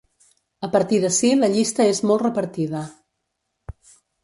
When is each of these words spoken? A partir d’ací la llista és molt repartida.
A 0.67 0.69
partir 0.75 1.01
d’ací 1.03 1.31
la 1.43 1.51
llista 1.57 1.87
és 1.91 2.01
molt 2.13 2.25
repartida. 2.25 2.83